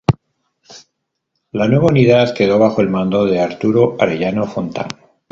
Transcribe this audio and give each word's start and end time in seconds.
La 1.51 1.67
nueva 1.67 1.85
unidad 1.89 2.33
quedó 2.33 2.57
bajo 2.57 2.81
el 2.81 2.89
mando 2.89 3.23
de 3.27 3.39
Arturo 3.39 3.97
Arellano 3.99 4.47
Fontán. 4.47 4.87